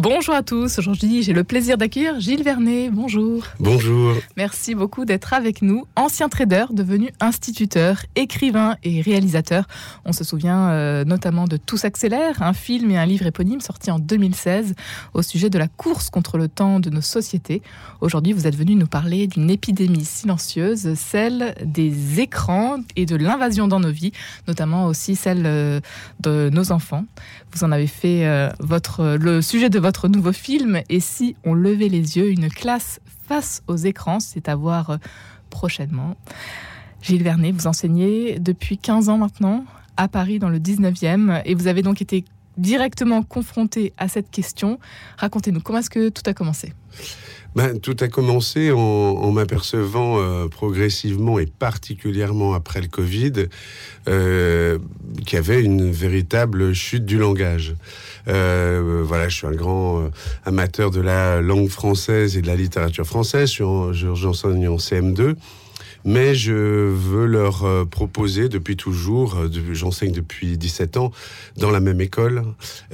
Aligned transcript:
Bonjour 0.00 0.32
à 0.32 0.44
tous, 0.44 0.78
aujourd'hui 0.78 1.24
j'ai 1.24 1.32
le 1.32 1.42
plaisir 1.42 1.76
d'accueillir 1.76 2.20
Gilles 2.20 2.44
Vernet. 2.44 2.88
Bonjour. 2.88 3.42
Bonjour. 3.58 4.14
Merci 4.36 4.76
beaucoup 4.76 5.04
d'être 5.04 5.32
avec 5.32 5.60
nous. 5.60 5.86
Ancien 5.96 6.28
trader, 6.28 6.66
devenu 6.70 7.10
instituteur, 7.18 8.04
écrivain 8.14 8.76
et 8.84 9.00
réalisateur. 9.00 9.66
On 10.04 10.12
se 10.12 10.22
souvient 10.22 10.68
euh, 10.68 11.04
notamment 11.04 11.48
de 11.48 11.56
Tout 11.56 11.76
s'accélère, 11.76 12.40
un 12.42 12.52
film 12.52 12.92
et 12.92 12.96
un 12.96 13.06
livre 13.06 13.26
éponyme 13.26 13.60
sorti 13.60 13.90
en 13.90 13.98
2016 13.98 14.76
au 15.14 15.22
sujet 15.22 15.50
de 15.50 15.58
la 15.58 15.66
course 15.66 16.10
contre 16.10 16.38
le 16.38 16.46
temps 16.46 16.78
de 16.78 16.90
nos 16.90 17.00
sociétés. 17.00 17.60
Aujourd'hui 18.00 18.32
vous 18.32 18.46
êtes 18.46 18.54
venu 18.54 18.76
nous 18.76 18.86
parler 18.86 19.26
d'une 19.26 19.50
épidémie 19.50 20.04
silencieuse, 20.04 20.94
celle 20.94 21.56
des 21.64 22.20
écrans 22.20 22.78
et 22.94 23.04
de 23.04 23.16
l'invasion 23.16 23.66
dans 23.66 23.80
nos 23.80 23.90
vies, 23.90 24.12
notamment 24.46 24.86
aussi 24.86 25.16
celle 25.16 25.42
euh, 25.44 25.80
de 26.20 26.50
nos 26.52 26.70
enfants. 26.70 27.04
Vous 27.52 27.64
en 27.64 27.72
avez 27.72 27.88
fait 27.88 28.26
euh, 28.26 28.48
votre, 28.60 29.16
le 29.16 29.42
sujet 29.42 29.70
de 29.70 29.80
votre 29.80 29.87
nouveau 30.08 30.32
film. 30.32 30.80
Et 30.88 31.00
si 31.00 31.36
on 31.44 31.54
levait 31.54 31.88
les 31.88 32.16
yeux, 32.16 32.30
une 32.30 32.48
classe 32.48 33.00
face 33.26 33.62
aux 33.66 33.76
écrans, 33.76 34.20
c'est 34.20 34.48
à 34.48 34.56
voir 34.56 34.90
euh, 34.90 34.96
prochainement. 35.50 36.16
Gilles 37.02 37.22
Vernet, 37.22 37.52
vous 37.52 37.66
enseignez 37.66 38.38
depuis 38.38 38.78
15 38.78 39.08
ans 39.08 39.18
maintenant 39.18 39.64
à 39.96 40.08
Paris 40.08 40.38
dans 40.38 40.48
le 40.48 40.58
19e 40.58 41.42
et 41.44 41.54
vous 41.54 41.66
avez 41.66 41.82
donc 41.82 42.02
été 42.02 42.24
directement 42.58 43.22
confronté 43.22 43.92
à 43.96 44.08
cette 44.08 44.30
question. 44.30 44.78
Racontez-nous, 45.16 45.60
comment 45.60 45.78
est-ce 45.78 45.90
que 45.90 46.08
tout 46.10 46.22
a 46.26 46.34
commencé? 46.34 46.74
Ben, 47.56 47.80
tout 47.80 47.96
a 48.00 48.08
commencé 48.08 48.70
en, 48.70 49.32
m'apercevant 49.32 50.18
euh, 50.18 50.48
progressivement 50.48 51.38
et 51.38 51.46
particulièrement 51.46 52.52
après 52.54 52.80
le 52.80 52.88
Covid 52.88 53.32
euh, 54.06 54.78
qu'il 55.26 55.34
y 55.34 55.38
avait 55.38 55.62
une 55.62 55.90
véritable 55.90 56.74
chute 56.74 57.04
du 57.04 57.18
langage. 57.18 57.74
Euh, 58.28 59.02
voilà, 59.04 59.28
je 59.28 59.36
suis 59.38 59.46
un 59.46 59.52
grand 59.52 60.10
amateur 60.44 60.90
de 60.90 61.00
la 61.00 61.40
langue 61.40 61.68
française 61.68 62.36
et 62.36 62.42
de 62.42 62.46
la 62.46 62.56
littérature 62.56 63.06
française. 63.06 63.50
J'enseigne 63.50 64.68
en 64.68 64.76
CM2 64.76 65.34
mais 66.04 66.34
je 66.34 66.52
veux 66.52 67.26
leur 67.26 67.64
euh, 67.64 67.84
proposer 67.84 68.48
depuis 68.48 68.76
toujours, 68.76 69.36
euh, 69.36 69.48
j'enseigne 69.72 70.12
depuis 70.12 70.56
17 70.56 70.96
ans 70.96 71.12
dans 71.56 71.70
la 71.70 71.80
même 71.80 72.00
école, 72.00 72.44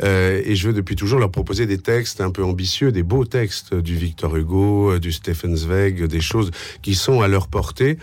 euh, 0.02 0.42
et 0.44 0.56
je 0.56 0.68
veux 0.68 0.74
depuis 0.74 0.96
toujours 0.96 1.18
leur 1.18 1.30
proposer 1.30 1.66
des 1.66 1.78
textes 1.78 2.20
un 2.20 2.30
peu 2.30 2.44
ambitieux, 2.44 2.92
des 2.92 3.02
beaux 3.02 3.24
textes 3.24 3.74
du 3.74 3.96
Victor 3.96 4.36
Hugo, 4.36 4.98
du 4.98 5.12
Stephen 5.12 5.56
Zweig, 5.56 6.04
des 6.04 6.20
choses 6.20 6.50
qui 6.82 6.94
sont 6.94 7.20
à 7.20 7.28
leur 7.28 7.48
portée 7.48 7.98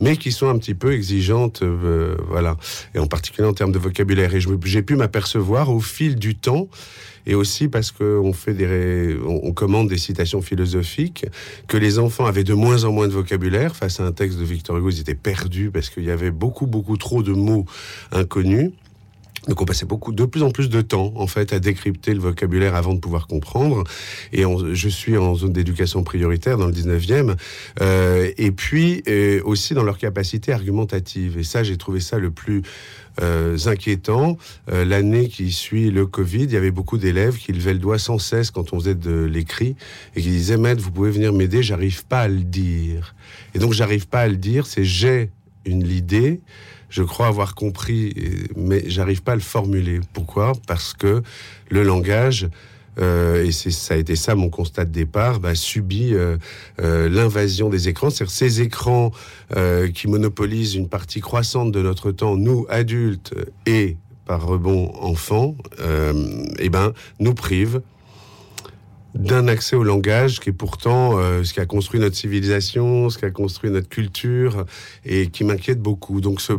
mais 0.00 0.16
qui 0.16 0.32
sont 0.32 0.48
un 0.48 0.58
petit 0.58 0.74
peu 0.74 0.92
exigeantes, 0.92 1.62
voilà, 1.62 2.56
et 2.94 2.98
en 2.98 3.06
particulier 3.06 3.46
en 3.46 3.54
termes 3.54 3.72
de 3.72 3.78
vocabulaire. 3.78 4.34
Et 4.34 4.40
j'ai 4.64 4.82
pu 4.82 4.96
m'apercevoir 4.96 5.70
au 5.70 5.80
fil 5.80 6.16
du 6.16 6.34
temps 6.34 6.68
et 7.26 7.34
aussi 7.34 7.68
parce 7.68 7.90
qu'on 7.90 8.32
fait 8.32 8.54
des, 8.54 9.16
on, 9.24 9.52
commande 9.52 9.88
des 9.88 9.96
citations 9.96 10.42
philosophiques, 10.42 11.26
que 11.68 11.76
les 11.76 11.98
enfants 11.98 12.26
avaient 12.26 12.44
de 12.44 12.54
moins 12.54 12.84
en 12.84 12.92
moins 12.92 13.08
de 13.08 13.12
vocabulaire 13.12 13.76
face 13.76 14.00
à 14.00 14.04
un 14.04 14.12
texte 14.12 14.38
de 14.38 14.44
Victor 14.44 14.76
Hugo, 14.76 14.90
ils 14.90 15.00
étaient 15.00 15.14
perdus 15.14 15.70
parce 15.70 15.90
qu'il 15.90 16.04
y 16.04 16.10
avait 16.10 16.30
beaucoup, 16.30 16.66
beaucoup 16.66 16.96
trop 16.96 17.22
de 17.22 17.32
mots 17.32 17.64
inconnus. 18.12 18.72
Donc 19.48 19.60
on 19.60 19.64
passait 19.64 19.86
beaucoup, 19.86 20.12
de 20.12 20.24
plus 20.24 20.42
en 20.42 20.50
plus 20.50 20.68
de 20.68 20.80
temps 20.80 21.12
en 21.16 21.26
fait 21.26 21.52
à 21.52 21.58
décrypter 21.58 22.14
le 22.14 22.20
vocabulaire 22.20 22.74
avant 22.74 22.94
de 22.94 23.00
pouvoir 23.00 23.26
comprendre. 23.26 23.84
Et 24.32 24.44
je 24.72 24.88
suis 24.88 25.16
en 25.16 25.34
zone 25.34 25.52
d'éducation 25.52 26.02
prioritaire 26.02 26.56
dans 26.56 26.66
le 26.66 26.72
19e. 26.72 27.36
Euh, 27.80 28.30
et 28.38 28.52
puis 28.52 29.02
euh, 29.08 29.40
aussi 29.44 29.74
dans 29.74 29.82
leur 29.82 29.98
capacité 29.98 30.52
argumentative. 30.52 31.38
Et 31.38 31.44
ça, 31.44 31.62
j'ai 31.62 31.76
trouvé 31.76 32.00
ça 32.00 32.18
le 32.18 32.30
plus 32.30 32.62
euh, 33.22 33.56
inquiétant. 33.66 34.38
Euh, 34.72 34.84
l'année 34.84 35.28
qui 35.28 35.52
suit 35.52 35.90
le 35.90 36.06
Covid, 36.06 36.44
il 36.44 36.52
y 36.52 36.56
avait 36.56 36.70
beaucoup 36.70 36.98
d'élèves 36.98 37.36
qui 37.36 37.52
levaient 37.52 37.74
le 37.74 37.78
doigt 37.78 37.98
sans 37.98 38.18
cesse 38.18 38.50
quand 38.50 38.72
on 38.72 38.80
faisait 38.80 38.94
de 38.94 39.24
l'écrit 39.24 39.76
et 40.16 40.22
qui 40.22 40.30
disaient 40.30 40.56
Maître, 40.56 40.82
vous 40.82 40.90
pouvez 40.90 41.10
venir 41.10 41.32
m'aider, 41.32 41.62
j'arrive 41.62 42.04
pas 42.06 42.22
à 42.22 42.28
le 42.28 42.42
dire. 42.42 43.14
Et 43.54 43.58
donc 43.58 43.72
j'arrive 43.72 44.08
pas 44.08 44.20
à 44.20 44.28
le 44.28 44.36
dire, 44.36 44.66
c'est 44.66 44.84
j'ai 44.84 45.30
une 45.64 45.86
idée 45.86 46.40
je 46.94 47.02
crois 47.02 47.26
avoir 47.26 47.56
compris, 47.56 48.14
mais 48.54 48.84
j'arrive 48.86 49.24
pas 49.24 49.32
à 49.32 49.34
le 49.34 49.40
formuler. 49.40 49.98
Pourquoi? 50.12 50.52
Parce 50.68 50.94
que 50.94 51.24
le 51.68 51.82
langage, 51.82 52.48
euh, 53.00 53.44
et 53.44 53.50
c'est 53.50 53.72
ça 53.72 53.94
a 53.94 53.96
été 53.96 54.14
ça 54.14 54.36
mon 54.36 54.48
constat 54.48 54.84
de 54.84 54.92
départ, 54.92 55.40
bah, 55.40 55.56
subit 55.56 56.14
euh, 56.14 56.36
euh, 56.80 57.08
l'invasion 57.08 57.68
des 57.68 57.88
écrans. 57.88 58.10
C'est-à-dire 58.10 58.32
ces 58.32 58.60
écrans 58.60 59.10
qui 59.92 60.06
monopolisent 60.06 60.76
une 60.76 60.88
partie 60.88 61.20
croissante 61.20 61.72
de 61.72 61.82
notre 61.82 62.12
temps, 62.12 62.36
nous 62.36 62.64
adultes 62.68 63.34
et 63.66 63.96
par 64.24 64.46
rebond 64.46 64.92
enfants, 65.00 65.56
eh 66.58 66.68
ben 66.68 66.92
nous 67.18 67.34
privent 67.34 67.82
d'un 69.14 69.46
accès 69.46 69.76
au 69.76 69.84
langage 69.84 70.40
qui 70.40 70.50
est 70.50 70.52
pourtant 70.52 71.16
euh, 71.16 71.44
ce 71.44 71.54
qui 71.54 71.60
a 71.60 71.66
construit 71.66 72.00
notre 72.00 72.16
civilisation, 72.16 73.10
ce 73.10 73.18
qui 73.18 73.24
a 73.24 73.30
construit 73.30 73.70
notre 73.70 73.88
culture 73.88 74.66
et 75.04 75.28
qui 75.28 75.44
m'inquiète 75.44 75.80
beaucoup. 75.80 76.20
Donc 76.20 76.40
ce, 76.40 76.54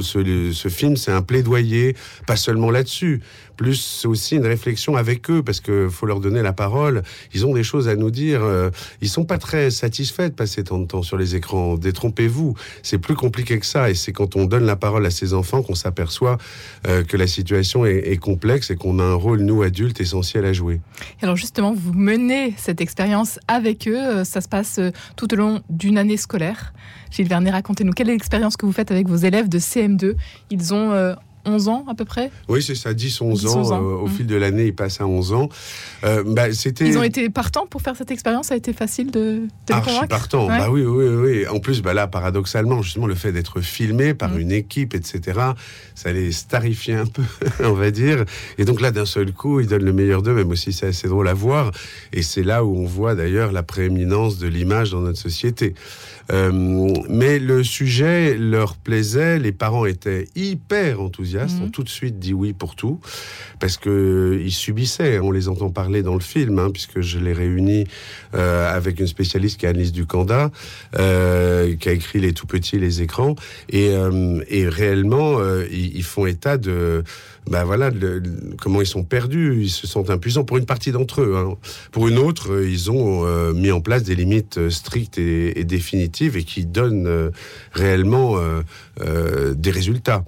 ce, 0.00 0.52
ce 0.52 0.68
film, 0.68 0.96
c'est 0.96 1.12
un 1.12 1.22
plaidoyer, 1.22 1.96
pas 2.26 2.36
seulement 2.36 2.70
là-dessus, 2.70 3.20
plus 3.58 4.06
aussi 4.06 4.36
une 4.36 4.46
réflexion 4.46 4.96
avec 4.96 5.28
eux 5.30 5.42
parce 5.42 5.60
que 5.60 5.88
faut 5.90 6.06
leur 6.06 6.20
donner 6.20 6.42
la 6.42 6.54
parole. 6.54 7.02
Ils 7.34 7.44
ont 7.44 7.52
des 7.52 7.64
choses 7.64 7.88
à 7.88 7.96
nous 7.96 8.10
dire. 8.10 8.42
Euh, 8.42 8.70
ils 9.02 9.08
sont 9.08 9.24
pas 9.24 9.36
très 9.36 9.70
satisfaits 9.70 10.28
de 10.28 10.34
passer 10.34 10.62
tant 10.64 10.78
de 10.78 10.86
temps 10.86 11.02
sur 11.02 11.18
les 11.18 11.34
écrans. 11.34 11.76
Détrompez-vous. 11.76 12.54
C'est 12.82 12.98
plus 12.98 13.16
compliqué 13.16 13.58
que 13.58 13.66
ça 13.66 13.90
et 13.90 13.94
c'est 13.94 14.12
quand 14.12 14.36
on 14.36 14.44
donne 14.44 14.64
la 14.64 14.76
parole 14.76 15.04
à 15.04 15.10
ces 15.10 15.34
enfants 15.34 15.62
qu'on 15.62 15.74
s'aperçoit 15.74 16.38
euh, 16.86 17.02
que 17.02 17.16
la 17.16 17.26
situation 17.26 17.84
est, 17.84 18.16
complexe 18.18 18.70
et 18.70 18.76
qu'on 18.76 19.00
a 19.00 19.02
un 19.02 19.14
rôle 19.14 19.40
nous 19.40 19.62
adultes 19.62 20.00
essentiel 20.00 20.44
à 20.44 20.52
jouer. 20.52 20.80
Alors 21.20 21.36
justement, 21.36 21.74
vous 21.74 21.92
menez 21.92 22.54
cette 22.56 22.80
expérience 22.80 23.40
avec 23.48 23.88
eux. 23.88 23.98
Euh, 23.98 24.24
ça 24.24 24.40
se 24.40 24.48
passe 24.48 24.78
tout 25.16 25.34
au 25.34 25.36
long 25.36 25.62
d'une 25.68 25.98
année 25.98 26.16
scolaire. 26.16 26.72
Gilles 27.10 27.28
Vernet, 27.28 27.50
racontez-nous 27.50 27.92
quelle 27.92 28.08
est 28.08 28.12
l'expérience 28.12 28.56
que 28.56 28.66
vous 28.66 28.72
faites 28.72 28.92
avec 28.92 29.08
vos 29.08 29.16
élèves 29.16 29.48
de 29.48 29.58
CM2. 29.58 30.14
Ils 30.50 30.74
ont 30.74 31.16
11 31.48 31.68
ans 31.68 31.84
à 31.88 31.94
peu 31.94 32.04
près 32.04 32.30
Oui, 32.48 32.62
c'est 32.62 32.74
ça, 32.74 32.92
10-11 32.92 33.48
ans. 33.48 33.72
Euh, 33.72 33.96
au 33.96 34.06
mmh. 34.06 34.10
fil 34.10 34.26
de 34.26 34.36
l'année, 34.36 34.66
ils 34.66 34.74
passent 34.74 35.00
à 35.00 35.06
11 35.06 35.32
ans. 35.32 35.48
Euh, 36.04 36.22
bah, 36.26 36.52
c'était... 36.52 36.86
Ils 36.86 36.98
ont 36.98 37.02
été 37.02 37.28
partants 37.30 37.66
pour 37.66 37.82
faire 37.82 37.96
cette 37.96 38.10
expérience 38.10 38.46
Ça 38.48 38.54
a 38.54 38.56
été 38.56 38.72
facile 38.72 39.10
de, 39.10 39.42
de 39.66 39.74
convaincre 39.74 40.08
partants, 40.08 40.46
bah 40.46 40.70
oui, 40.70 40.82
oui, 40.82 41.06
oui. 41.06 41.46
En 41.48 41.60
plus, 41.60 41.82
bah 41.82 41.94
là, 41.94 42.06
paradoxalement, 42.06 42.82
justement, 42.82 43.06
le 43.06 43.14
fait 43.14 43.32
d'être 43.32 43.60
filmé 43.60 44.14
par 44.14 44.30
mmh. 44.30 44.40
une 44.40 44.52
équipe, 44.52 44.94
etc., 44.94 45.40
ça 45.94 46.12
les 46.12 46.32
starifiait 46.32 46.94
un 46.94 47.06
peu, 47.06 47.22
on 47.64 47.72
va 47.72 47.90
dire. 47.90 48.24
Et 48.58 48.64
donc 48.64 48.80
là, 48.80 48.90
d'un 48.90 49.06
seul 49.06 49.32
coup, 49.32 49.60
ils 49.60 49.66
donnent 49.66 49.84
le 49.84 49.92
meilleur 49.92 50.22
d'eux, 50.22 50.34
même 50.34 50.50
aussi 50.50 50.72
c'est 50.72 50.86
assez 50.86 51.08
drôle 51.08 51.28
à 51.28 51.34
voir. 51.34 51.72
Et 52.12 52.22
c'est 52.22 52.42
là 52.42 52.64
où 52.64 52.76
on 52.76 52.86
voit 52.86 53.14
d'ailleurs 53.14 53.52
la 53.52 53.62
prééminence 53.62 54.38
de 54.38 54.46
l'image 54.46 54.90
dans 54.90 55.00
notre 55.00 55.18
société. 55.18 55.74
Euh, 56.32 56.50
mais 57.08 57.38
le 57.38 57.64
sujet 57.64 58.36
leur 58.36 58.76
plaisait, 58.76 59.38
les 59.38 59.52
parents 59.52 59.86
étaient 59.86 60.26
hyper 60.36 61.00
enthousiastes, 61.00 61.58
mhm. 61.58 61.66
ont 61.66 61.70
tout 61.70 61.82
de 61.82 61.88
suite 61.88 62.18
dit 62.18 62.34
oui 62.34 62.52
pour 62.52 62.76
tout, 62.76 63.00
parce 63.60 63.76
que 63.76 64.40
ils 64.42 64.52
subissaient, 64.52 65.18
on 65.18 65.30
les 65.30 65.48
entend 65.48 65.70
parler 65.70 66.02
dans 66.02 66.14
le 66.14 66.20
film, 66.20 66.58
hein, 66.58 66.70
puisque 66.72 67.00
je 67.00 67.18
les 67.18 67.32
réunis 67.32 67.86
euh, 68.34 68.74
avec 68.74 69.00
une 69.00 69.06
spécialiste 69.06 69.58
qui 69.58 69.66
est 69.66 69.70
Annelise 69.70 69.92
Ducanda, 69.92 70.50
euh, 70.98 71.74
qui 71.76 71.88
a 71.88 71.92
écrit 71.92 72.20
Les 72.20 72.32
tout 72.32 72.46
petits, 72.46 72.78
les 72.78 73.02
écrans, 73.02 73.34
et, 73.70 73.90
euh, 73.90 74.42
et 74.48 74.68
réellement, 74.68 75.38
euh, 75.38 75.66
ils, 75.70 75.96
ils, 75.96 76.04
font 76.04 76.26
état 76.26 76.56
de 76.56 77.04
ben 77.48 77.64
voilà, 77.64 77.90
comment 78.60 78.80
ils 78.80 78.86
sont 78.86 79.04
perdus, 79.04 79.58
ils 79.62 79.70
se 79.70 79.86
sentent 79.86 80.10
impuissants 80.10 80.44
pour 80.44 80.58
une 80.58 80.66
partie 80.66 80.92
d'entre 80.92 81.22
eux. 81.22 81.34
Hein. 81.36 81.54
Pour 81.92 82.08
une 82.08 82.18
autre, 82.18 82.52
euh, 82.52 82.68
ils 82.68 82.90
ont 82.90 83.24
euh, 83.26 83.52
mis 83.52 83.70
en 83.70 83.80
place 83.80 84.02
des 84.02 84.14
limites 84.14 84.58
euh, 84.58 84.70
strictes 84.70 85.18
et, 85.18 85.64
définitives 85.64 86.17
et 86.26 86.44
qui 86.44 86.66
donnent 86.66 87.30
réellement 87.72 88.36
des 89.00 89.70
résultats. 89.70 90.24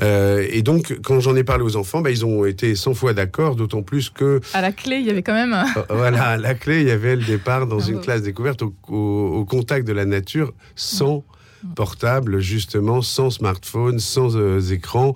et 0.00 0.62
donc, 0.62 0.98
quand 1.02 1.20
j'en 1.20 1.36
ai 1.36 1.44
parlé 1.44 1.64
aux 1.64 1.76
enfants, 1.76 2.00
ben, 2.00 2.10
ils 2.10 2.24
ont 2.24 2.44
été 2.44 2.74
100 2.74 2.94
fois 2.94 3.14
d'accord, 3.14 3.56
d'autant 3.56 3.82
plus 3.82 4.10
que... 4.10 4.40
À 4.52 4.60
la 4.60 4.72
clé, 4.72 4.96
il 4.96 5.06
y 5.06 5.10
avait 5.10 5.22
quand 5.22 5.34
même... 5.34 5.56
voilà, 5.90 6.24
à 6.24 6.36
la 6.36 6.54
clé, 6.54 6.80
il 6.80 6.88
y 6.88 6.90
avait 6.90 7.16
le 7.16 7.24
départ 7.24 7.66
dans 7.66 7.80
une 7.80 8.00
classe 8.00 8.22
découverte 8.22 8.62
au, 8.62 8.74
au, 8.88 9.44
contact 9.44 9.86
de 9.86 9.92
la 9.92 10.04
nature, 10.04 10.52
sans 10.74 11.24
portable, 11.76 12.40
justement, 12.40 13.02
sans 13.02 13.30
smartphone, 13.30 13.98
sans 13.98 14.36
écran 14.72 15.14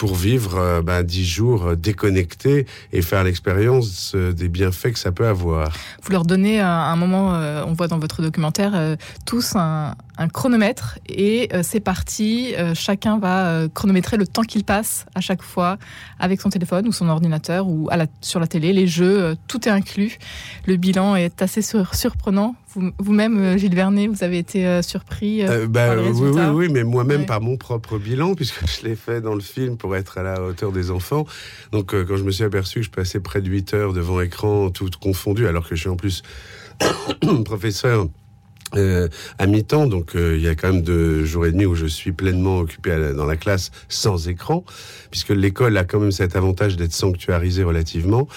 pour 0.00 0.14
vivre 0.14 0.56
euh, 0.56 0.80
ben, 0.80 1.02
dix 1.02 1.26
jours 1.26 1.66
euh, 1.66 1.76
déconnectés 1.76 2.64
et 2.90 3.02
faire 3.02 3.22
l'expérience 3.22 4.12
euh, 4.14 4.32
des 4.32 4.48
bienfaits 4.48 4.92
que 4.92 4.98
ça 4.98 5.12
peut 5.12 5.26
avoir. 5.26 5.74
Vous 6.02 6.10
leur 6.10 6.24
donnez 6.24 6.58
un 6.58 6.96
moment, 6.96 7.32
on 7.66 7.74
voit 7.74 7.86
dans 7.86 7.98
votre 7.98 8.22
documentaire, 8.22 8.96
tous 9.26 9.56
un, 9.56 9.94
un 10.18 10.28
chronomètre 10.28 10.98
et 11.08 11.48
euh, 11.52 11.62
c'est 11.62 11.80
parti. 11.80 12.54
Euh, 12.56 12.74
chacun 12.74 13.18
va 13.18 13.46
euh, 13.46 13.68
chronométrer 13.72 14.16
le 14.16 14.26
temps 14.26 14.42
qu'il 14.42 14.64
passe 14.64 15.06
à 15.14 15.20
chaque 15.20 15.42
fois 15.42 15.78
avec 16.18 16.40
son 16.40 16.50
téléphone 16.50 16.86
ou 16.86 16.92
son 16.92 17.08
ordinateur 17.08 17.68
ou 17.68 17.88
à 17.90 17.96
la, 17.96 18.06
sur 18.20 18.40
la 18.40 18.46
télé. 18.46 18.72
Les 18.72 18.86
jeux, 18.86 19.36
tout 19.48 19.68
est 19.68 19.70
inclus. 19.70 20.18
Le 20.66 20.76
bilan 20.76 21.16
est 21.16 21.42
assez 21.42 21.62
surprenant. 21.62 22.54
Vous-même, 22.98 23.58
Gilles 23.58 23.74
Vernet, 23.74 24.06
vous 24.06 24.22
avez 24.22 24.38
été 24.38 24.80
surpris 24.82 25.42
bah, 25.68 25.96
oui, 25.96 26.12
oui, 26.14 26.40
oui, 26.52 26.68
mais 26.70 26.84
moi-même 26.84 27.26
par 27.26 27.40
mon 27.40 27.56
propre 27.56 27.98
bilan, 27.98 28.36
puisque 28.36 28.64
je 28.64 28.86
l'ai 28.86 28.94
fait 28.94 29.20
dans 29.20 29.34
le 29.34 29.40
film 29.40 29.76
pour 29.76 29.96
être 29.96 30.18
à 30.18 30.22
la 30.22 30.40
hauteur 30.40 30.70
des 30.70 30.92
enfants. 30.92 31.26
Donc, 31.72 31.90
quand 31.90 32.16
je 32.16 32.22
me 32.22 32.30
suis 32.30 32.44
aperçu 32.44 32.78
que 32.78 32.86
je 32.86 32.90
passais 32.90 33.18
près 33.18 33.40
de 33.40 33.48
8 33.48 33.74
heures 33.74 33.92
devant 33.92 34.20
écran, 34.20 34.70
tout 34.70 34.88
confondu, 35.00 35.48
alors 35.48 35.68
que 35.68 35.74
je 35.74 35.80
suis 35.80 35.90
en 35.90 35.96
plus 35.96 36.22
professeur 37.44 38.06
euh, 38.76 39.08
à 39.38 39.46
mi-temps, 39.46 39.86
donc 39.86 40.14
euh, 40.14 40.36
il 40.36 40.42
y 40.42 40.48
a 40.48 40.54
quand 40.54 40.72
même 40.72 40.82
deux 40.82 41.24
jours 41.24 41.46
et 41.46 41.52
demi 41.52 41.66
où 41.66 41.74
je 41.74 41.86
suis 41.86 42.12
pleinement 42.12 42.58
occupé 42.58 43.12
dans 43.16 43.26
la 43.26 43.36
classe 43.36 43.70
sans 43.88 44.28
écran, 44.28 44.64
puisque 45.10 45.30
l'école 45.30 45.76
a 45.76 45.84
quand 45.84 46.00
même 46.00 46.12
cet 46.12 46.36
avantage 46.36 46.76
d'être 46.76 46.92
sanctuarisée 46.92 47.64
relativement. 47.64 48.28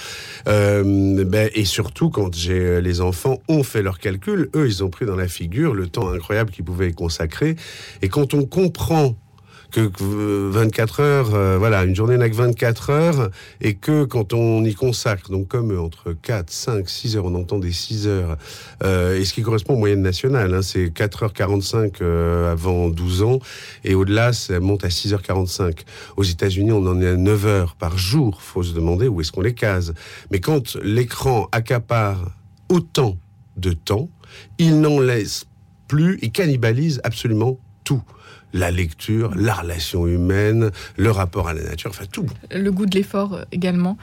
Euh, 0.48 1.24
ben, 1.24 1.50
et 1.54 1.66
surtout, 1.66 2.10
quand 2.10 2.34
j'ai 2.34 2.82
les 2.82 3.02
enfants 3.02 3.40
ont 3.48 3.64
fait 3.64 3.82
leurs 3.82 4.00
calculs, 4.00 4.50
eux, 4.56 4.68
ils 4.68 4.84
ont 4.84 4.90
pris 4.90 5.06
dans 5.06 5.16
la 5.16 5.28
figure 5.28 5.74
le 5.74 5.88
temps 5.88 6.10
incroyable 6.10 6.52
qu'ils 6.52 6.66
pouvaient 6.66 6.90
y 6.90 6.94
consacrer. 6.94 7.56
Et 8.02 8.10
quand 8.10 8.34
on 8.34 8.46
comprend 8.46 9.16
que 9.74 10.50
24 10.52 11.00
heures, 11.00 11.34
euh, 11.34 11.58
voilà, 11.58 11.84
une 11.84 11.96
journée 11.96 12.16
n'a 12.16 12.30
que 12.30 12.36
24 12.36 12.90
heures, 12.92 13.30
et 13.60 13.74
que 13.74 14.06
quand 14.06 14.34
on 14.34 14.64
y 14.64 14.76
consacre, 14.76 15.32
donc 15.32 15.48
comme 15.48 15.78
entre 15.78 16.14
4, 16.14 16.50
5, 16.50 16.88
6 16.88 17.18
heures, 17.18 17.26
on 17.26 17.34
entend 17.34 17.58
des 17.58 17.72
6 17.72 18.08
heures, 18.08 18.38
euh, 18.84 19.20
et 19.20 19.26
ce 19.26 19.34
qui 19.34 19.42
correspond 19.42 19.74
aux 19.74 19.78
moyennes 19.78 20.04
nationales, 20.04 20.54
hein, 20.54 20.62
c'est 20.62 20.86
4h45 20.86 21.96
euh, 22.02 22.52
avant 22.52 22.90
12 22.90 23.24
ans, 23.24 23.40
et 23.84 23.96
au-delà, 23.96 24.32
ça 24.32 24.60
monte 24.60 24.86
à 24.86 24.90
6h45. 24.90 25.80
Aux 26.18 26.24
États-Unis, 26.24 26.72
on 26.72 26.86
en 26.86 27.02
est 27.02 27.08
à 27.08 27.16
9 27.16 27.46
heures 27.48 27.76
par 27.76 27.98
jour, 27.98 28.42
faut 28.44 28.64
se 28.64 28.76
demander 28.76 29.08
où 29.08 29.22
est-ce 29.22 29.32
qu'on 29.32 29.42
les 29.42 29.56
case. 29.56 29.96
Mais 30.30 30.40
quand 30.40 30.76
l'écran 30.84 31.48
accapare 31.52 32.32
autant 32.70 33.18
de 33.58 33.72
temps, 33.72 34.10
il 34.60 34.80
n'en 34.82 35.00
laisse 35.00 35.46
plus 35.88 36.20
et 36.22 36.30
cannibalise 36.30 37.02
absolument 37.04 37.60
tout 37.84 38.04
la 38.54 38.72
lecture, 38.72 39.34
la 39.36 39.56
relation 39.56 40.08
humaine, 40.08 40.72
le 40.98 41.12
rapport 41.12 41.48
à 41.48 41.54
la 41.54 41.64
nature, 41.64 41.90
enfin 41.90 42.06
tout. 42.12 42.28
Le 42.52 42.72
goût 42.72 42.86
de 42.86 42.96
l'effort 42.96 43.34
euh, 43.34 43.44
également. 43.52 43.98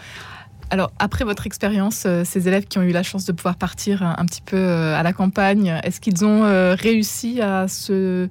Alors, 0.70 0.93
après 0.99 1.25
votre 1.25 1.47
expérience, 1.47 2.05
euh, 2.06 2.23
ces 2.25 2.47
élèves 2.47 2.67
qui 2.67 2.79
ont 2.79 2.82
eu 2.82 2.93
la 2.93 3.02
chance 3.02 3.25
de 3.25 3.32
pouvoir 3.32 3.56
partir 3.56 4.02
un, 4.02 4.25
petit 4.26 4.43
peu 4.43 4.56
euh, 4.56 4.97
à 4.97 5.02
la 5.02 5.12
campagne, 5.12 5.81
est-ce 5.82 6.00
qu'ils 6.00 6.25
ont 6.25 6.43
réussi 6.75 7.41
à 7.41 7.67
se 7.69 8.29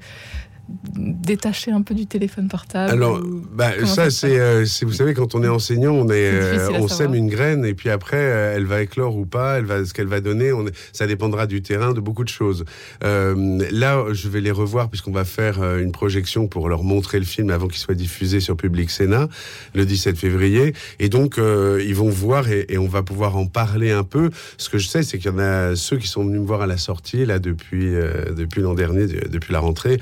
détacher 0.96 1.72
un 1.72 1.82
peu 1.82 1.94
du 1.94 2.06
téléphone 2.06 2.48
portable 2.48 2.92
Alors, 2.92 3.22
bah, 3.54 3.72
ça, 3.86 4.08
euh, 4.26 4.66
c'est, 4.66 4.86
vous 4.86 4.94
savez, 4.94 5.14
quand 5.14 5.36
on 5.36 5.44
est 5.44 5.48
enseignant, 5.48 5.94
on, 5.94 6.10
est, 6.10 6.32
euh, 6.32 6.70
on 6.74 6.88
sème 6.88 7.16
une 7.16 7.28
graine 7.28 7.66
et 7.66 7.74
puis 7.74 7.90
après, 7.90 8.18
euh, 8.18 8.56
elle 8.56 8.66
va 8.66 8.82
éclore 8.82 9.16
ou 9.16 9.26
pas, 9.26 9.58
elle 9.58 9.66
va, 9.66 9.86
ce 9.86 9.94
qu'elle 9.94 10.08
va 10.08 10.22
donner, 10.22 10.52
on 10.52 10.66
ça 10.94 11.08
dépendra 11.08 11.48
du 11.48 11.62
terrain, 11.62 11.94
de 11.94 12.00
beaucoup 12.00 12.24
de 12.24 12.30
choses. 12.30 12.66
là, 13.02 14.06
je 14.12 14.30
vais 14.30 14.42
les 14.42 14.52
revoir 14.52 14.90
puisqu'on 14.90 15.12
va 15.12 15.26
faire 15.26 15.64
une 15.78 15.92
projection 15.92 16.48
pour 16.48 16.70
leur 16.70 16.84
montrer 16.84 17.20
le 17.20 17.26
film 17.26 17.50
avant 17.50 17.68
qu'il 17.68 17.80
soit 17.80 17.96
diffusé 17.96 18.40
sur 18.40 18.56
Public 18.56 18.90
Sénat 18.90 19.28
le 19.74 19.86
17 19.86 20.18
février. 20.18 20.74
Et 21.00 21.10
donc, 21.10 21.38
ils 21.38 21.96
vont 21.96 22.10
voir 22.10 22.50
et, 22.50 22.66
et, 22.70 22.78
on 22.78 22.88
va 22.88 23.04
pouvoir 23.04 23.38
en 23.38 23.46
parler 23.46 23.92
un 23.92 24.04
peu. 24.04 24.30
Ce 24.58 24.70
que 24.70 24.78
je 24.78 24.88
sais, 24.88 25.04
c'est 25.04 25.18
qu'il 25.18 25.32
y 25.32 25.34
en 25.34 25.40
a 25.40 25.76
ceux 25.76 25.98
qui 25.98 26.08
sont 26.08 26.24
venus 26.24 26.42
me 26.42 26.46
voir 26.46 26.62
à 26.62 26.68
la 26.68 26.78
sortie, 26.78 27.26
là, 27.26 27.40
depuis, 27.40 27.92
depuis 28.36 28.62
l'an 28.62 28.74
dernier, 28.74 29.08
depuis 29.08 29.54
la 29.54 29.60
rentrée. 29.60 30.00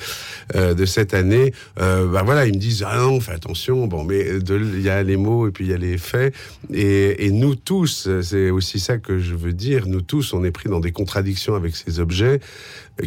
Euh, 0.57 0.74
de 0.74 0.86
cette 0.86 1.13
année, 1.13 1.54
euh, 1.80 2.07
bah 2.07 2.24
voilà, 2.24 2.48
ils 2.48 2.54
me 2.54 2.59
disent 2.59 2.83
ah 2.88 2.98
non, 2.98 3.19
fais 3.19 3.33
attention. 3.33 3.86
Bon, 3.86 4.04
mais 4.04 4.25
il 4.27 4.81
y 4.81 4.89
a 4.89 5.04
les 5.04 5.18
mots 5.18 5.48
et 5.48 5.51
puis 5.51 5.65
il 5.65 5.71
y 5.71 5.74
a 5.74 5.77
les 5.77 5.98
faits. 5.98 6.33
Et, 6.74 7.25
et 7.25 7.31
nous 7.31 7.56
tous, 7.56 8.09
c'est 8.21 8.50
aussi 8.50 8.80
ça 8.80 8.98
que 8.98 9.19
je 9.19 9.36
veux 9.36 9.54
dire. 9.54 9.88
Nous 9.88 10.01
tous, 10.01 10.33
on 10.33 10.44
est 10.44 10.51
pris 10.51 10.69
dans 10.69 10.80
des 10.80 10.92
contradictions 10.92 11.54
avec 11.56 11.75
ces 11.75 12.00
objets 12.00 12.39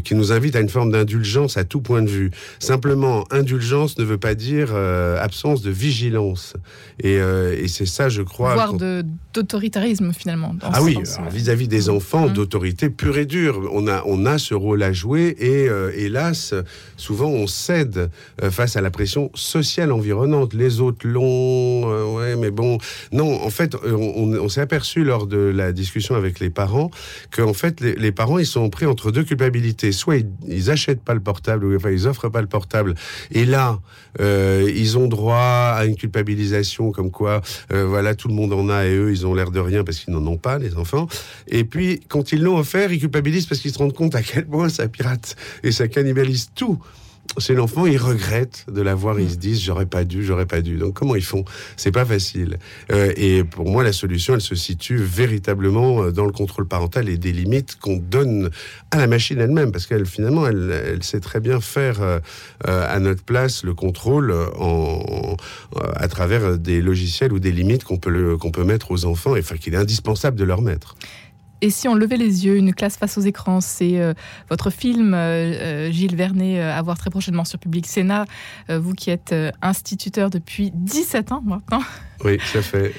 qui 0.04 0.14
nous 0.14 0.32
invite 0.32 0.56
à 0.56 0.60
une 0.60 0.68
forme 0.68 0.92
d'indulgence 0.92 1.56
à 1.56 1.64
tout 1.64 1.80
point 1.80 2.02
de 2.02 2.08
vue. 2.08 2.30
Simplement, 2.58 3.24
indulgence 3.30 3.98
ne 3.98 4.04
veut 4.04 4.18
pas 4.18 4.34
dire 4.34 4.68
euh, 4.72 5.20
absence 5.20 5.62
de 5.62 5.70
vigilance. 5.70 6.54
Et, 7.02 7.18
euh, 7.18 7.56
et 7.58 7.68
c'est 7.68 7.86
ça, 7.86 8.08
je 8.08 8.22
crois. 8.22 8.54
Voire 8.54 8.74
d'autoritarisme, 9.34 10.12
finalement. 10.12 10.54
ah 10.62 10.82
oui, 10.82 10.98
vis-à-vis 11.30 11.68
des 11.68 11.88
mmh. 11.88 11.94
enfants, 11.94 12.28
mmh. 12.28 12.32
d'autorité 12.32 12.90
pure 12.90 13.18
et 13.18 13.26
dure. 13.26 13.68
On 13.72 13.88
a, 13.88 14.02
on 14.06 14.26
a 14.26 14.38
ce 14.38 14.54
rôle 14.54 14.82
à 14.82 14.92
jouer 14.92 15.36
et 15.38 15.68
euh, 15.68 15.92
hélas, 15.96 16.54
souvent 16.96 17.28
on 17.28 17.39
cède 17.46 18.10
face 18.50 18.76
à 18.76 18.80
la 18.80 18.90
pression 18.90 19.30
sociale 19.34 19.92
environnante. 19.92 20.54
Les 20.54 20.80
autres 20.80 21.06
l'ont, 21.06 22.16
ouais, 22.16 22.36
mais 22.36 22.50
bon. 22.50 22.78
Non, 23.12 23.42
en 23.42 23.50
fait, 23.50 23.74
on, 23.84 24.34
on 24.34 24.48
s'est 24.48 24.60
aperçu 24.60 25.04
lors 25.04 25.26
de 25.26 25.38
la 25.38 25.72
discussion 25.72 26.14
avec 26.14 26.40
les 26.40 26.50
parents 26.50 26.90
qu'en 27.30 27.52
fait, 27.52 27.80
les, 27.80 28.12
parents, 28.12 28.38
ils 28.38 28.46
sont 28.46 28.68
pris 28.70 28.86
entre 28.86 29.10
deux 29.10 29.24
culpabilités 29.24 29.92
Soit 29.92 30.16
ils, 30.46 30.70
achètent 30.70 31.02
pas 31.02 31.14
le 31.14 31.20
portable, 31.20 31.64
ou 31.64 31.74
enfin 31.74 31.90
ils 31.90 32.06
offrent 32.06 32.28
pas 32.28 32.40
le 32.40 32.46
portable, 32.46 32.94
et 33.30 33.44
là 33.44 33.80
euh, 34.20 34.70
ils 34.74 34.98
ont 34.98 35.08
droit 35.08 35.74
à 35.76 35.84
une 35.84 35.96
culpabilisation 35.96 36.92
comme 36.92 37.10
quoi, 37.10 37.40
euh, 37.72 37.86
voilà, 37.86 38.14
tout 38.14 38.28
le 38.28 38.34
monde 38.34 38.52
en 38.52 38.68
a 38.68 38.86
et 38.86 38.94
eux 38.94 39.10
ils 39.10 39.26
ont 39.26 39.34
l'air 39.34 39.50
de 39.50 39.60
rien 39.60 39.84
parce 39.84 39.98
qu'ils 39.98 40.14
n'en 40.14 40.26
ont 40.26 40.36
pas 40.36 40.58
les 40.58 40.76
enfants. 40.76 41.08
Et 41.48 41.64
puis 41.64 42.00
quand 42.08 42.32
ils 42.32 42.42
l'ont 42.42 42.58
offert, 42.58 42.92
ils 42.92 43.00
culpabilisent 43.00 43.46
parce 43.46 43.60
qu'ils 43.60 43.72
se 43.72 43.78
rendent 43.78 43.94
compte 43.94 44.14
à 44.14 44.22
quel 44.22 44.46
point 44.46 44.68
ça 44.68 44.88
pirate 44.88 45.36
et 45.62 45.72
ça 45.72 45.88
cannibalise 45.88 46.50
tout 46.54 46.78
c'est 47.38 47.54
l'enfant, 47.54 47.86
il 47.86 47.96
regrette 47.96 48.66
de 48.70 48.82
l'avoir, 48.82 49.20
ils 49.20 49.30
se 49.30 49.36
disent 49.36 49.62
j'aurais 49.62 49.86
pas 49.86 50.04
dû, 50.04 50.24
j'aurais 50.24 50.46
pas 50.46 50.60
dû. 50.60 50.76
Donc 50.76 50.94
comment 50.94 51.14
ils 51.14 51.24
font? 51.24 51.44
C'est 51.76 51.92
pas 51.92 52.04
facile. 52.04 52.58
Euh, 52.90 53.12
et 53.16 53.44
pour 53.44 53.68
moi, 53.70 53.84
la 53.84 53.92
solution, 53.92 54.34
elle 54.34 54.40
se 54.40 54.54
situe 54.54 54.96
véritablement 54.96 56.02
euh, 56.02 56.10
dans 56.10 56.24
le 56.24 56.32
contrôle 56.32 56.66
parental 56.66 57.08
et 57.08 57.16
des 57.16 57.32
limites 57.32 57.78
qu'on 57.78 57.96
donne 57.96 58.50
à 58.90 58.98
la 58.98 59.06
machine 59.06 59.40
elle-même, 59.40 59.70
parce 59.70 59.86
qu'elle 59.86 60.06
finalement, 60.06 60.46
elle, 60.46 60.98
sait 61.02 61.20
très 61.20 61.40
bien 61.40 61.60
faire 61.60 62.00
euh, 62.00 62.20
à 62.64 62.98
notre 62.98 63.22
place 63.22 63.64
le 63.64 63.74
contrôle 63.74 64.34
en, 64.58 65.36
à 65.94 66.08
travers 66.08 66.58
des 66.58 66.80
logiciels 66.82 67.32
ou 67.32 67.38
des 67.38 67.52
limites 67.52 67.84
qu'on 67.84 67.96
peut 67.96 68.36
qu'on 68.36 68.50
peut 68.50 68.64
mettre 68.64 68.90
aux 68.90 69.04
enfants, 69.04 69.36
et 69.36 69.40
enfin 69.40 69.56
qu'il 69.56 69.74
est 69.74 69.78
indispensable 69.78 70.36
de 70.36 70.44
leur 70.44 70.62
mettre. 70.62 70.96
Et 71.62 71.70
si 71.70 71.88
on 71.88 71.94
levait 71.94 72.16
les 72.16 72.46
yeux, 72.46 72.56
une 72.56 72.74
classe 72.74 72.96
face 72.96 73.18
aux 73.18 73.22
écrans, 73.22 73.60
c'est 73.60 74.00
euh, 74.00 74.14
votre 74.48 74.70
film, 74.70 75.12
euh, 75.12 75.18
euh, 75.18 75.90
Gilles 75.90 76.16
Vernet, 76.16 76.60
à 76.60 76.80
voir 76.82 76.98
très 76.98 77.10
prochainement 77.10 77.44
sur 77.44 77.58
Public 77.58 77.86
Sénat. 77.86 78.24
vous 78.68 78.94
qui 78.94 79.10
êtes 79.10 79.34
instituteur 79.62 80.30
depuis 80.30 80.70
17 80.74 81.32
ans 81.32 81.42
maintenant. 81.44 81.82
Oui, 82.24 82.38
ça 82.52 82.62
fait. 82.62 82.94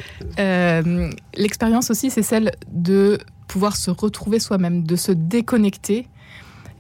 L'expérience 1.36 1.92
aussi, 1.92 2.10
c'est 2.10 2.24
celle 2.24 2.52
de 2.72 3.20
pouvoir 3.48 3.76
se 3.76 3.92
retrouver 3.92 4.40
soi-même, 4.40 4.84
de 4.84 4.96
se 4.96 5.12
déconnecter. 5.12 6.08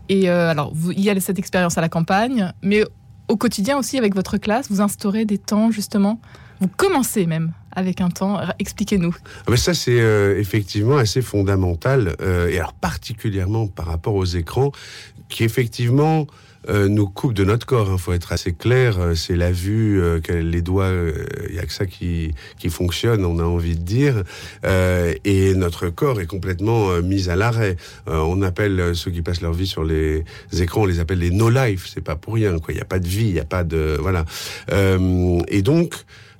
Et 0.10 0.30
alors, 0.30 0.72
vous, 0.74 0.92
il 0.92 1.02
y 1.02 1.10
a 1.10 1.20
cette 1.20 1.40
expérience 1.40 1.78
à 1.78 1.82
la 1.82 1.90
campagne, 1.90 2.52
mais 2.62 2.84
au 3.28 3.38
quotidien 3.38 3.78
aussi, 3.78 3.98
avec 3.98 4.16
votre 4.16 4.38
classe, 4.38 4.70
vous 4.70 4.82
instaurez 4.82 5.26
des 5.26 5.38
temps 5.38 5.72
justement. 5.72 6.20
Vous 6.60 6.68
commencez 6.68 7.26
même 7.26 7.54
avec 7.74 8.02
un 8.02 8.10
temps. 8.10 8.40
Expliquez-nous. 8.60 9.16
Ah, 9.26 9.52
mais 9.52 9.58
ça, 9.58 9.74
c'est 9.74 10.00
euh, 10.00 10.40
effectivement 10.40 10.98
assez 10.98 11.22
fondamental, 11.22 12.16
euh, 12.22 12.50
et 12.50 12.58
alors 12.58 12.74
particulièrement 12.74 13.68
par 13.68 13.88
rapport 13.88 14.16
aux 14.16 14.26
écrans, 14.26 14.72
qui 15.30 15.44
effectivement 15.44 16.28
euh, 16.70 16.88
nous 16.88 17.08
coupent 17.08 17.34
de 17.34 17.44
notre 17.44 17.66
corps. 17.66 17.88
Il 17.88 17.94
hein, 17.94 17.98
faut 17.98 18.14
être 18.14 18.34
assez 18.34 18.54
clair. 18.54 18.98
C'est 19.16 19.36
la 19.36 19.52
vue, 19.52 20.02
les 20.30 20.62
doigts, 20.62 20.92
il 21.48 21.54
n'y 21.54 21.60
a 21.60 21.66
que 21.66 21.74
ça 21.74 21.86
qui, 21.86 22.34
qui 22.60 22.70
fonctionne, 22.70 23.26
on 23.26 23.40
a 23.40 23.44
envie 23.44 23.76
de 23.76 23.84
dire. 23.84 24.24
et 24.64 25.56
notre 25.56 25.90
corps 25.90 26.20
est 26.22 26.28
complètement 26.28 27.02
mis 27.02 27.30
à 27.30 27.36
l'arrêt. 27.36 27.78
on 28.08 28.42
appelle 28.42 28.96
ceux 28.96 29.12
qui 29.12 29.22
passent 29.22 29.42
leur 29.42 29.54
vie 29.54 29.68
sur 29.68 29.84
les 29.84 30.24
écrans, 30.60 30.82
on 30.82 30.86
les 30.86 31.00
appelle 31.00 31.20
les 31.20 31.32
no-life. 31.32 31.90
C'est 31.92 32.04
pas 32.04 32.16
pour 32.16 32.36
rien. 32.36 32.58
Il 32.70 32.76
n'y 32.76 32.82
a 32.82 32.86
pas 32.86 33.00
de 33.00 33.08
vie, 33.08 33.28
il 33.28 33.34
n'y 33.34 33.40
a 33.40 33.46
pas 33.46 33.64
de... 33.64 33.98
Voilà. 34.00 34.26
et 34.70 35.62
donc... 35.62 35.96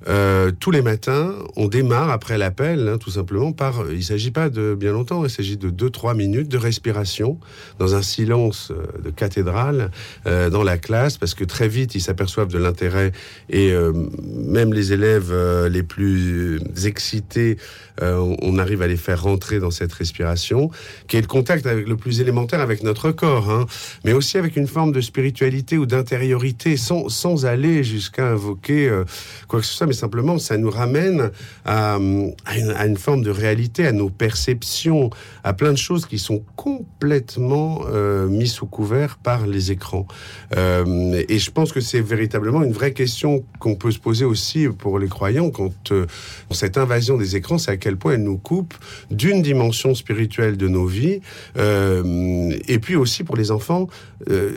Euh, 0.08 0.52
tous 0.60 0.72
les 0.72 0.82
matins, 0.82 1.34
on 1.56 1.68
démarre 1.68 2.10
après 2.10 2.38
l'appel, 2.38 2.88
hein, 2.88 2.98
tout 2.98 3.12
simplement 3.12 3.52
par. 3.52 3.92
Il 3.92 4.04
s'agit 4.04 4.32
pas 4.32 4.50
de 4.50 4.76
bien 4.76 4.92
longtemps, 4.92 5.24
il 5.24 5.30
s'agit 5.30 5.58
de 5.58 5.70
2-3 5.70 6.16
minutes 6.16 6.48
de 6.48 6.58
respiration 6.58 7.38
dans 7.78 7.94
un 7.96 8.02
silence 8.02 8.72
euh, 8.72 9.02
de 9.04 9.12
cathédrale 9.12 9.92
euh, 10.26 10.50
dans 10.50 10.64
la 10.64 10.78
classe, 10.78 11.18
parce 11.18 11.36
que 11.36 11.44
très 11.44 11.68
vite 11.68 11.94
ils 11.94 12.02
s'aperçoivent 12.02 12.52
de 12.52 12.58
l'intérêt 12.58 13.12
et 13.50 13.74
même 13.74 14.74
les 14.74 14.94
élèves 14.94 15.34
les 15.68 15.84
plus 15.84 16.60
excités, 16.86 17.58
on 18.02 18.58
arrive 18.58 18.82
à 18.82 18.88
les 18.88 18.98
faire 18.98 19.22
rentrer 19.24 19.60
dans 19.60 19.72
cette 19.72 19.94
respiration, 19.94 20.72
qui 21.08 21.18
est 21.18 21.22
le 21.22 21.28
contact 21.28 21.66
avec 21.66 21.88
le 21.88 21.96
plus 21.96 22.22
élémentaire 22.22 22.60
avec 22.60 22.84
notre 22.84 23.12
corps, 23.12 23.50
hein, 23.50 23.66
mais 24.04 24.14
aussi 24.14 24.38
avec 24.38 24.56
une 24.56 24.68
forme 24.68 24.92
de 24.92 25.02
spiritualité 25.02 25.78
ou 25.78 25.86
d'intériorité, 25.86 26.78
sans 26.78 27.46
aller 27.46 27.84
jusqu'à 27.84 28.30
invoquer 28.30 28.92
quoi 29.48 29.60
que 29.60 29.66
ce 29.66 29.74
soit 29.74 29.91
mais 29.92 29.98
simplement 29.98 30.40
ça 30.40 30.58
nous 30.58 30.70
ramène 30.70 31.32
à, 31.66 31.98
une, 31.98 32.98
forme 32.98 33.24
de 33.24 33.30
réalité, 33.30 33.86
à 33.86 33.92
nos 33.92 34.10
perceptions, 34.10 35.10
à 35.44 35.52
plein 35.52 35.74
de 35.74 35.78
choses 35.78 36.06
qui 36.06 36.18
sont 36.18 36.42
complètement 36.56 37.82
euh, 37.90 38.30
mises 38.30 38.54
sous 38.54 38.68
couvert 38.68 39.18
par 39.18 39.48
les 39.48 39.72
écrans. 39.72 40.08
Euh, 40.56 41.22
et 41.28 41.40
je 41.40 41.52
pense 41.52 41.74
que 41.74 41.82
c'est 41.82 42.00
véritablement 42.00 42.64
une 42.64 42.72
vraie 42.72 42.94
question 42.94 43.44
qu'on 43.60 43.76
peut 43.76 43.92
se 43.92 44.00
poser 44.00 44.24
aussi 44.24 44.70
pour 44.70 44.98
les 44.98 45.10
croyants 45.10 45.50
quand 45.50 45.92
euh, 45.92 46.06
cette 46.52 46.78
invasion 46.78 47.18
des 47.18 47.36
écrans, 47.36 47.58
c'est 47.58 47.72
à 47.72 47.78
quel 47.78 47.98
point 47.98 48.14
elle 48.14 48.24
nous 48.24 48.38
coupe 48.38 48.74
d'une 49.10 49.42
dimension 49.42 49.94
spirituelle 49.94 50.56
de 50.56 50.70
nos 50.70 50.86
vies, 50.86 51.20
euh, 51.58 52.56
et 52.70 52.80
puis 52.80 52.96
aussi 52.96 53.26
pour 53.26 53.36
les 53.36 53.52
enfants 53.52 53.88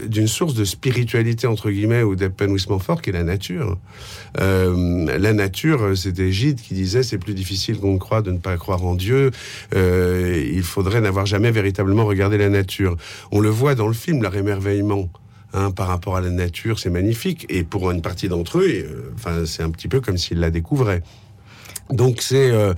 d'une 0.06 0.28
source 0.28 0.52
de 0.52 0.64
spiritualité 0.64 1.46
entre 1.46 1.70
guillemets 1.70 2.02
ou 2.02 2.16
d'épanouissement 2.16 2.78
fort 2.78 3.00
qui 3.00 3.08
est 3.08 3.14
la 3.14 3.24
nature. 3.24 3.78
La 5.24 5.32
nature, 5.32 5.96
c'était 5.96 6.30
Gide 6.30 6.60
qui 6.60 6.74
disait 6.74 7.02
c'est 7.02 7.18
plus 7.18 7.34
difficile 7.34 7.78
qu'on 7.78 7.94
ne 7.94 7.98
croit 7.98 8.20
de 8.20 8.30
ne 8.30 8.38
pas 8.38 8.56
croire 8.56 8.84
en 8.84 8.94
Dieu. 8.94 9.30
Euh, 9.74 10.50
il 10.52 10.62
faudrait 10.62 11.00
n'avoir 11.00 11.24
jamais 11.24 11.50
véritablement 11.50 12.04
regardé 12.04 12.36
la 12.36 12.50
nature. 12.50 12.96
On 13.32 13.40
le 13.40 13.48
voit 13.48 13.74
dans 13.74 13.88
le 13.88 13.94
film, 13.94 14.22
leur 14.22 14.36
émerveillement. 14.36 15.08
Hein, 15.56 15.70
par 15.70 15.86
rapport 15.86 16.16
à 16.16 16.20
la 16.20 16.30
nature, 16.30 16.80
c'est 16.80 16.90
magnifique. 16.90 17.46
Et 17.48 17.62
pour 17.62 17.90
une 17.92 18.02
partie 18.02 18.28
d'entre 18.28 18.58
eux, 18.58 18.68
euh, 18.68 19.12
enfin, 19.14 19.46
c'est 19.46 19.62
un 19.62 19.70
petit 19.70 19.86
peu 19.86 20.00
comme 20.00 20.18
s'ils 20.18 20.40
la 20.40 20.50
découvraient. 20.50 21.02
Donc 21.90 22.20
c'est, 22.20 22.50
euh, 22.50 22.74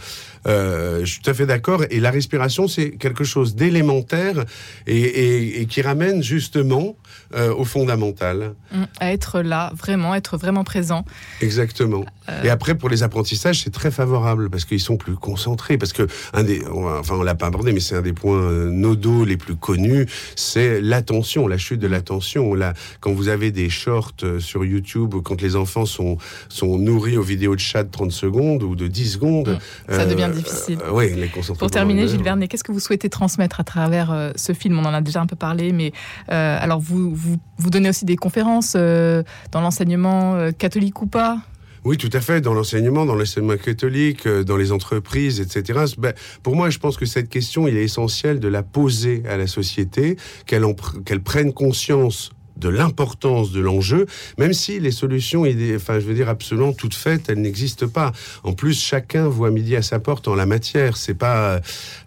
euh, 0.46 1.00
je 1.00 1.12
suis 1.12 1.20
tout 1.20 1.30
à 1.30 1.34
fait 1.34 1.46
d'accord. 1.46 1.84
Et 1.90 2.00
la 2.00 2.10
respiration, 2.10 2.68
c'est 2.68 2.90
quelque 2.90 3.24
chose 3.24 3.54
d'élémentaire 3.54 4.44
et, 4.86 4.98
et, 4.98 5.60
et, 5.60 5.66
qui 5.66 5.82
ramène 5.82 6.22
justement 6.22 6.96
euh, 7.34 7.52
au 7.54 7.64
fondamental. 7.64 8.54
Mmh, 8.72 8.84
à 9.00 9.12
être 9.12 9.40
là, 9.40 9.72
vraiment, 9.76 10.14
être 10.14 10.36
vraiment 10.36 10.64
présent. 10.64 11.04
Exactement. 11.40 12.04
Euh... 12.28 12.42
Et 12.44 12.50
après, 12.50 12.74
pour 12.74 12.88
les 12.88 13.02
apprentissages, 13.02 13.62
c'est 13.62 13.72
très 13.72 13.90
favorable 13.90 14.50
parce 14.50 14.64
qu'ils 14.64 14.80
sont 14.80 14.96
plus 14.96 15.16
concentrés. 15.16 15.78
Parce 15.78 15.92
que 15.92 16.06
un 16.32 16.44
des, 16.44 16.64
enfin, 16.66 17.16
on 17.16 17.22
l'a 17.22 17.34
pas 17.34 17.46
abordé, 17.46 17.72
mais 17.72 17.80
c'est 17.80 17.96
un 17.96 18.02
des 18.02 18.12
points 18.12 18.50
nodaux 18.70 19.24
les 19.24 19.36
plus 19.36 19.56
connus, 19.56 20.06
c'est 20.36 20.80
l'attention, 20.80 21.48
la 21.48 21.58
chute 21.58 21.80
de 21.80 21.86
l'attention. 21.86 22.54
Là, 22.54 22.74
quand 23.00 23.12
vous 23.12 23.28
avez 23.28 23.50
des 23.50 23.68
shorts 23.68 24.14
sur 24.38 24.64
YouTube, 24.64 25.14
quand 25.24 25.40
les 25.42 25.56
enfants 25.56 25.86
sont 25.86 26.18
sont 26.48 26.78
nourris 26.78 27.16
aux 27.16 27.22
vidéos 27.22 27.54
de 27.54 27.60
chat 27.60 27.84
de 27.84 27.90
30 27.90 28.12
secondes 28.12 28.62
ou 28.62 28.76
de 28.76 28.86
10 28.86 29.12
secondes, 29.12 29.58
mmh, 29.88 29.92
ça 29.92 30.06
devient 30.06 30.30
difficile. 30.36 30.78
Euh, 30.84 30.90
oui, 30.92 31.12
les. 31.14 31.28
Pour 31.28 31.70
terminer, 31.70 32.08
Gilles 32.08 32.22
Vernet, 32.22 32.48
qu'est-ce 32.48 32.64
que 32.64 32.72
vous 32.72 32.80
souhaitez 32.80 33.08
transmettre 33.08 33.60
à 33.60 33.64
travers 33.64 34.12
euh, 34.12 34.30
ce 34.36 34.52
film? 34.52 34.78
On 34.78 34.84
en 34.84 34.94
a 34.94 35.00
déjà 35.00 35.20
un 35.20 35.26
peu 35.26 35.36
parlé, 35.36 35.72
mais 35.72 35.92
euh, 36.30 36.58
alors 36.60 36.80
vous, 36.80 37.14
vous, 37.14 37.36
vous, 37.58 37.70
donnez 37.70 37.88
aussi 37.88 38.04
des 38.04 38.16
conférences 38.16 38.74
dans 38.74 39.60
l'enseignement 39.60 40.50
catholique 40.52 41.02
ou 41.02 41.06
pas? 41.06 41.38
Oui, 41.84 41.96
tout 41.98 42.10
à 42.12 42.20
fait, 42.20 42.40
dans 42.40 42.52
l'enseignement, 42.52 43.06
dans 43.06 43.14
l'enseignement 43.14 43.56
catholique, 43.56 44.26
dans 44.26 44.56
les 44.56 44.72
entreprises, 44.72 45.40
etc. 45.40 45.94
Ben, 45.98 46.14
pour 46.42 46.56
moi, 46.56 46.68
je 46.68 46.78
pense 46.78 46.96
que 46.96 47.06
cette 47.06 47.28
question, 47.28 47.68
il 47.68 47.76
est 47.76 47.84
essentiel 47.84 48.40
de 48.40 48.48
la 48.48 48.64
poser 48.64 49.22
à 49.28 49.36
la 49.36 49.46
société, 49.46 50.16
qu'elle 50.46 50.64
qu 51.04 51.20
prenne 51.20 51.52
conscience 51.52 52.32
de 52.56 52.68
l'importance 52.68 53.52
de 53.52 53.60
l'enjeu, 53.60 54.06
même 54.38 54.52
si 54.52 54.80
les 54.80 54.90
solutions, 54.90 55.44
enfin, 55.74 56.00
je 56.00 56.06
veux 56.06 56.14
dire, 56.14 56.28
absolument 56.28 56.72
toutes 56.72 56.94
faites, 56.94 57.28
elles 57.28 57.40
n'existent 57.40 57.88
pas. 57.88 58.12
En 58.44 58.52
plus, 58.52 58.80
chacun 58.80 59.28
voit 59.28 59.50
midi 59.50 59.76
à 59.76 59.82
sa 59.82 59.98
porte 59.98 60.28
en 60.28 60.34
la 60.34 60.46
matière. 60.46 60.96
C'est 60.96 61.14
pas, 61.14 61.60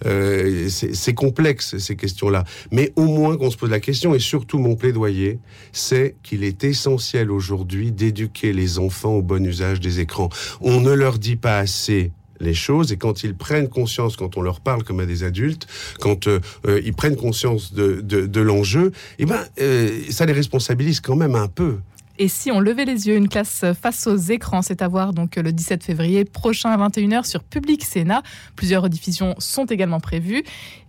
euh, 0.06 0.70
c'est 0.70 1.14
complexe 1.14 1.78
ces 1.78 1.96
questions-là. 1.96 2.44
Mais 2.72 2.94
au 2.96 3.06
moins 3.06 3.38
qu'on 3.38 3.52
se 3.52 3.58
pose 3.58 3.70
la 3.70 3.80
question, 3.80 4.16
et 4.16 4.20
surtout 4.20 4.60
mon 4.60 4.76
plaidoyer, 4.76 5.40
c'est 5.72 6.16
qu'il 6.24 6.44
est 6.44 6.64
essentiel 6.64 7.32
aujourd'hui 7.32 7.92
d'éduquer 7.92 8.54
les 8.54 8.80
enfants 8.80 9.14
au 9.14 9.22
bon 9.22 9.46
usage 9.46 9.80
des 9.80 10.00
écrans. 10.00 10.30
On 10.62 10.82
ne 10.82 10.92
leur 10.92 11.20
dit 11.20 11.36
pas 11.36 11.60
assez 11.60 12.12
les 12.40 12.54
choses 12.54 12.92
et 12.92 12.98
quand 12.98 13.24
ils 13.24 13.36
prennent 13.36 13.70
conscience, 13.70 14.16
quand 14.16 14.38
on 14.38 14.42
leur 14.42 14.60
parle 14.60 14.84
comme 14.84 15.00
à 15.00 15.06
des 15.06 15.24
adultes, 15.24 15.68
quand 16.00 16.28
euh, 16.28 16.40
euh, 16.68 16.82
ils 16.84 16.94
prennent 16.94 17.16
conscience 17.16 17.74
de, 17.74 18.02
de, 18.02 18.42
l'enjeu, 18.42 18.92
eh 19.18 19.26
ben, 19.26 19.40
euh, 19.60 20.02
ça 20.10 20.26
les 20.26 20.34
responsabilise 20.34 21.00
quand 21.02 21.16
même 21.16 21.36
un 21.36 21.48
peu. 21.48 21.78
Et 22.22 22.28
si 22.28 22.52
on 22.52 22.60
levait 22.60 22.84
les 22.84 23.08
yeux, 23.08 23.16
une 23.16 23.30
classe 23.30 23.64
face 23.82 24.06
aux 24.06 24.18
écrans, 24.18 24.62
c'est 24.62 24.82
à 24.82 24.90
voir 24.90 25.14
donc 25.14 25.38
le 25.38 25.54
17 25.54 25.84
février 25.84 26.26
prochain 26.26 26.70
à 26.70 26.90
21h 26.90 27.26
sur 27.26 27.44
Public 27.44 27.84
Sénat. 27.86 28.24
Plusieurs 28.58 28.84
rediffusions 28.84 29.36
sont 29.38 29.66
également 29.66 30.02
prévues. 30.02 30.44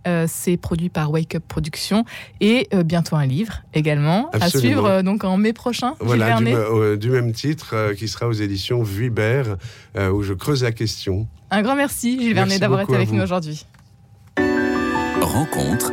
Euh, 0.09 0.27
c'est 0.29 0.57
produit 0.57 0.89
par 0.89 1.13
Wake 1.13 1.37
Up 1.37 1.45
Productions 1.47 2.05
et 2.41 2.69
euh, 2.73 2.83
bientôt 2.83 3.17
un 3.17 3.27
livre 3.27 3.63
également 3.75 4.31
Absolument. 4.33 4.45
à 4.45 4.49
suivre 4.49 4.87
euh, 4.87 5.03
donc 5.03 5.25
en 5.25 5.37
mai 5.37 5.53
prochain. 5.53 5.95
Voilà, 6.01 6.39
du, 6.41 6.47
euh, 6.49 6.97
du, 6.97 7.11
même 7.11 7.33
titre 7.33 7.75
euh, 7.75 7.95
qui 7.95 8.09
sera 8.09 8.27
aux 8.27 8.33
éditions 8.33 8.83
Vuibert 8.83 9.57
où 10.13 10.23
je 10.23 10.33
creuse 10.33 10.63
la 10.63 10.73
question. 10.73 11.29
Un 11.51 11.63
grand 11.63 11.77
merci 11.77 12.19
Gilles 12.21 12.35
Vernet 12.35 12.59
d'avoir 12.59 12.81
été 12.81 12.95
avec 12.95 13.13
nous 13.13 13.23
aujourd'hui. 13.23 13.67
Rencontre 15.21 15.93